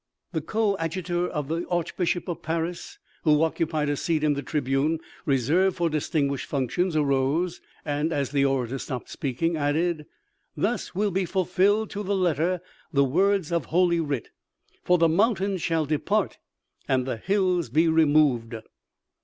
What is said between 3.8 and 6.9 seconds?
a seat in the tribune reserved for distinguished function